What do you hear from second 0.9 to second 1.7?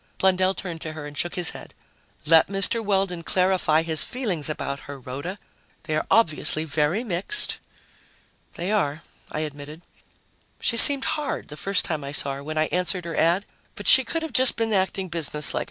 her and shook his